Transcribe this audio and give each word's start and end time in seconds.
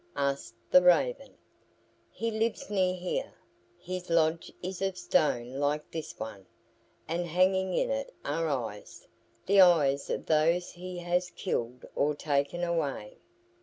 asked 0.17 0.55
the 0.71 0.81
Raven. 0.81 1.37
"He 2.09 2.31
lives 2.31 2.71
near 2.71 2.95
here. 2.95 3.35
His 3.79 4.09
lodge 4.09 4.51
is 4.63 4.81
of 4.81 4.97
stone 4.97 5.59
like 5.59 5.91
this 5.91 6.17
one, 6.17 6.47
and 7.07 7.27
hanging 7.27 7.75
in 7.75 7.91
it 7.91 8.11
are 8.25 8.47
eyes 8.47 9.07
the 9.45 9.61
eyes 9.61 10.09
of 10.09 10.25
those 10.25 10.71
he 10.71 10.97
has 10.97 11.29
killed 11.29 11.85
or 11.95 12.15
taken 12.15 12.63
away. 12.63 13.17